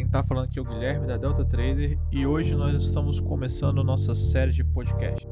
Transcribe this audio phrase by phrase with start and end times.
[0.00, 3.84] Quem está falando aqui é o Guilherme da Delta Trader e hoje nós estamos começando
[3.84, 5.28] nossa série de podcast.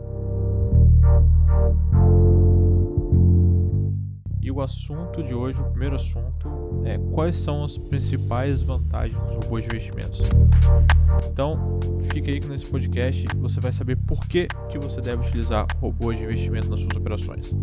[4.43, 6.51] E o assunto de hoje, o primeiro assunto,
[6.85, 10.21] é quais são as principais vantagens dos robôs de investimentos.
[11.33, 11.81] Então,
[12.13, 16.19] fica aí que nesse podcast você vai saber por que, que você deve utilizar robôs
[16.19, 17.57] de investimento nas suas operações.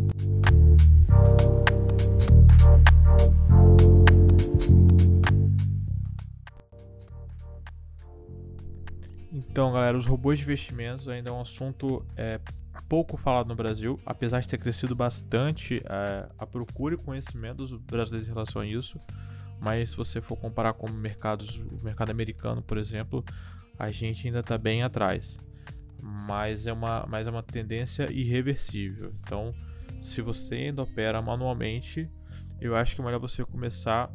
[9.35, 12.39] Então, galera, os robôs de investimentos ainda é um assunto é,
[12.87, 17.73] pouco falado no Brasil, apesar de ter crescido bastante é, a procura e conhecimento dos
[17.73, 18.97] brasileiros em relação a isso.
[19.59, 23.25] Mas se você for comparar com mercados, o mercado americano, por exemplo,
[23.77, 25.37] a gente ainda está bem atrás.
[26.01, 29.13] Mas é, uma, mas é uma tendência irreversível.
[29.19, 29.53] Então,
[30.01, 32.09] se você ainda opera manualmente,
[32.61, 34.09] eu acho que é melhor você começar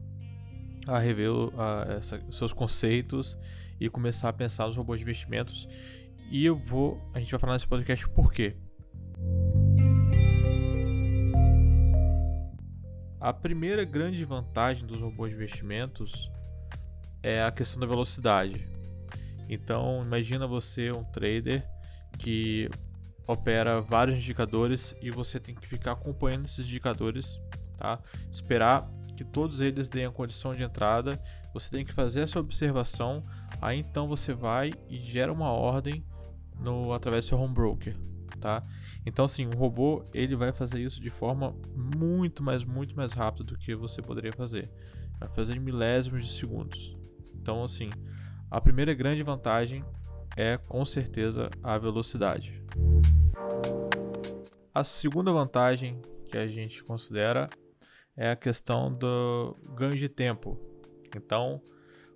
[0.87, 3.37] a rever a, essa, seus conceitos
[3.81, 5.67] e começar a pensar nos robôs de investimentos.
[6.31, 8.57] E eu vou, a gente vai falar nesse podcast por quê.
[13.21, 16.31] A primeira grande vantagem dos robôs de investimentos
[17.23, 18.69] é a questão da velocidade.
[19.49, 21.67] Então, imagina você um trader
[22.19, 22.71] que
[23.27, 27.39] opera vários indicadores e você tem que ficar acompanhando esses indicadores,
[27.77, 28.01] tá?
[28.31, 31.19] Esperar que todos eles deem a condição de entrada.
[31.53, 33.23] Você tem que fazer essa observação
[33.61, 36.05] Aí então você vai e gera uma ordem
[36.59, 37.97] no através do seu home broker,
[38.41, 38.63] tá?
[39.05, 43.45] Então assim, o robô ele vai fazer isso de forma muito, mais muito mais rápida
[43.45, 44.71] do que você poderia fazer.
[45.19, 46.97] Vai fazer em milésimos de segundos.
[47.35, 47.91] Então assim,
[48.51, 49.85] a primeira grande vantagem
[50.37, 52.63] é com certeza a velocidade.
[54.73, 57.51] A segunda vantagem que a gente considera
[58.17, 60.59] é a questão do ganho de tempo.
[61.17, 61.61] Então,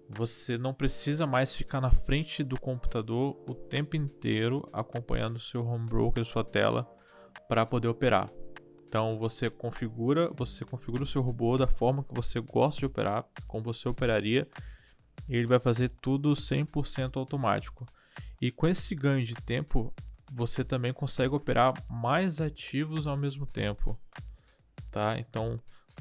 [0.09, 5.87] você não precisa mais ficar na frente do computador o tempo inteiro acompanhando seu home
[5.87, 6.89] broker, sua tela,
[7.49, 8.29] para poder operar.
[8.87, 13.25] Então você configura, você configura o seu robô da forma que você gosta de operar,
[13.49, 14.47] como você operaria,
[15.29, 17.87] e ele vai fazer tudo 100% automático.
[18.41, 19.93] E com esse ganho de tempo,
[20.33, 23.99] você também consegue operar mais ativos ao mesmo tempo,
[24.91, 25.19] tá?
[25.19, 25.61] Então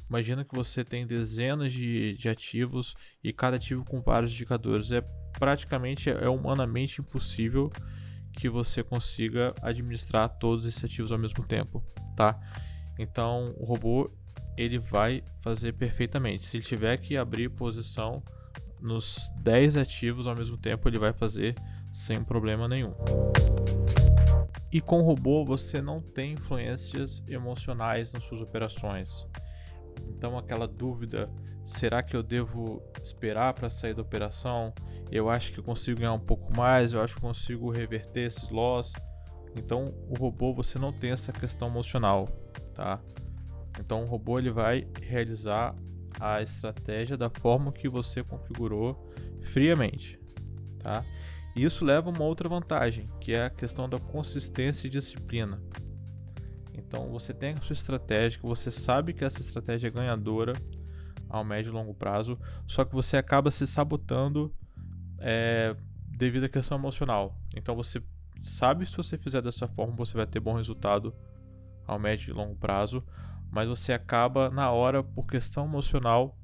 [0.10, 4.92] Imagina que você tem dezenas de, de ativos e cada ativo com vários indicadores.
[4.92, 5.02] É
[5.38, 7.72] praticamente é humanamente impossível
[8.34, 11.84] que você consiga administrar todos esses ativos ao mesmo tempo,
[12.16, 12.40] tá?
[12.98, 14.10] Então o robô
[14.58, 16.46] ele vai fazer perfeitamente.
[16.46, 18.24] Se ele tiver que abrir posição
[18.82, 21.56] nos 10 ativos ao mesmo tempo, ele vai fazer
[21.92, 22.94] sem problema nenhum.
[24.72, 29.26] E com o robô você não tem influências emocionais nas suas operações.
[30.08, 31.30] Então, aquela dúvida:
[31.66, 34.74] será que eu devo esperar para sair da operação?
[35.12, 38.50] Eu acho que eu consigo ganhar um pouco mais, eu acho que consigo reverter esses
[38.50, 38.94] loss.
[39.56, 42.28] Então, o robô você não tem essa questão emocional,
[42.74, 43.00] tá?
[43.80, 45.76] Então, o robô ele vai realizar
[46.20, 49.12] a estratégia da forma que você configurou
[49.42, 50.20] friamente,
[50.80, 51.04] tá?
[51.56, 55.62] E isso leva a uma outra vantagem, que é a questão da consistência e disciplina.
[56.94, 60.54] Então você tem a sua estratégia, que você sabe que essa estratégia é ganhadora
[61.28, 64.54] ao médio e longo prazo, só que você acaba se sabotando
[65.18, 65.76] é,
[66.08, 67.36] devido à questão emocional.
[67.56, 68.00] Então você
[68.40, 71.16] sabe se você fizer dessa forma você vai ter bom resultado
[71.88, 73.04] ao médio e longo prazo,
[73.50, 76.38] mas você acaba na hora por questão emocional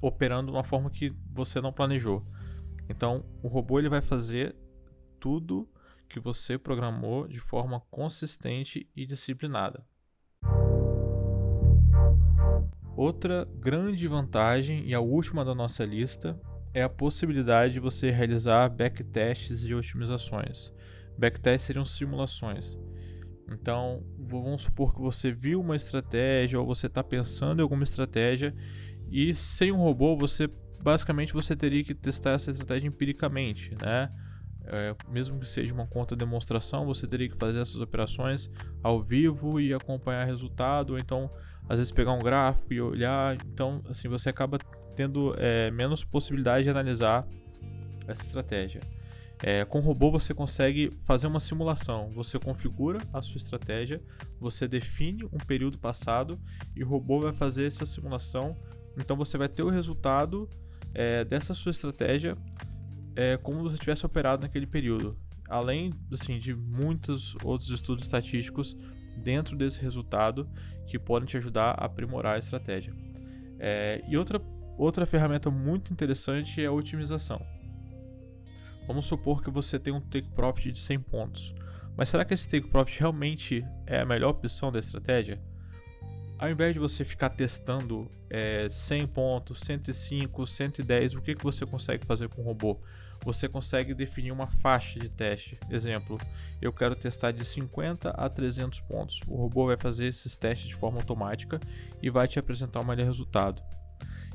[0.00, 2.24] operando de uma forma que você não planejou.
[2.88, 4.54] Então o robô ele vai fazer
[5.18, 5.68] tudo
[6.08, 9.84] que você programou de forma consistente e disciplinada.
[12.96, 16.36] Outra grande vantagem, e a última da nossa lista,
[16.74, 20.72] é a possibilidade de você realizar backtests de otimizações.
[21.16, 22.76] Backtests seriam simulações.
[23.50, 28.54] Então, vamos supor que você viu uma estratégia ou você está pensando em alguma estratégia
[29.10, 30.48] e sem um robô você
[30.82, 34.08] basicamente você teria que testar essa estratégia empiricamente, né?
[34.70, 38.50] É, mesmo que seja uma conta demonstração, você teria que fazer essas operações
[38.82, 41.30] ao vivo e acompanhar resultado, ou então
[41.68, 43.36] às vezes pegar um gráfico e olhar.
[43.46, 44.58] Então, assim, você acaba
[44.96, 47.26] tendo é, menos possibilidade de analisar
[48.06, 48.80] essa estratégia.
[49.42, 52.10] É, com o robô você consegue fazer uma simulação.
[52.10, 54.02] Você configura a sua estratégia,
[54.40, 56.38] você define um período passado
[56.74, 58.56] e o robô vai fazer essa simulação.
[58.96, 60.48] Então você vai ter o resultado
[60.94, 62.36] é, dessa sua estratégia
[63.18, 65.18] é como se você tivesse operado naquele período.
[65.48, 68.76] Além assim, de muitos outros estudos estatísticos
[69.16, 70.48] dentro desse resultado
[70.86, 72.94] que podem te ajudar a aprimorar a estratégia.
[73.58, 74.40] É, e outra
[74.76, 77.44] outra ferramenta muito interessante é a otimização.
[78.86, 81.54] Vamos supor que você tem um take profit de 100 pontos.
[81.96, 85.42] Mas será que esse take profit realmente é a melhor opção da estratégia?
[86.38, 91.66] Ao invés de você ficar testando é, 100 pontos, 105, 110, o que, que você
[91.66, 92.78] consegue fazer com o robô?
[93.24, 95.58] Você consegue definir uma faixa de teste.
[95.68, 96.16] Exemplo,
[96.62, 99.20] eu quero testar de 50 a 300 pontos.
[99.26, 101.58] O robô vai fazer esses testes de forma automática
[102.00, 103.60] e vai te apresentar o melhor resultado.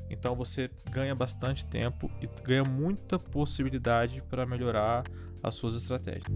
[0.10, 5.04] Então você ganha bastante tempo e ganha muita possibilidade para melhorar
[5.42, 6.28] as suas estratégias.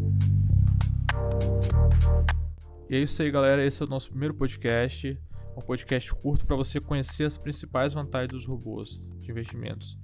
[2.90, 3.66] E é isso aí, galera.
[3.66, 5.20] Esse é o nosso primeiro podcast.
[5.57, 9.98] Um podcast curto para você conhecer as principais vantagens dos robôs de investimentos.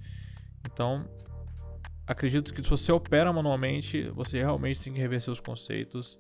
[0.66, 1.08] Então,
[2.08, 6.18] acredito que se você opera manualmente, você realmente tem que rever seus conceitos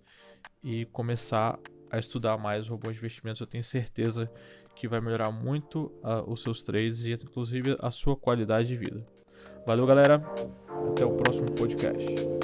[0.63, 1.57] e começar
[1.89, 3.41] a estudar mais robôs de investimentos.
[3.41, 4.31] Eu tenho certeza
[4.75, 9.03] que vai melhorar muito uh, os seus trades e inclusive a sua qualidade de vida.
[9.65, 10.23] Valeu, galera.
[10.91, 12.42] Até o próximo podcast.